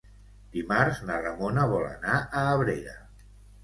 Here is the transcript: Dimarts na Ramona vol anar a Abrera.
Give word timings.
Dimarts 0.55 1.03
na 1.11 1.19
Ramona 1.27 1.69
vol 1.77 1.87
anar 1.93 2.19
a 2.25 2.47
Abrera. 2.59 3.01